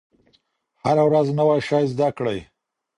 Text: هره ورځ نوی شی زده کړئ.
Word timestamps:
هره 0.83 1.03
ورځ 1.09 1.27
نوی 1.39 1.59
شی 1.67 1.85
زده 1.93 2.09
کړئ. 2.17 2.39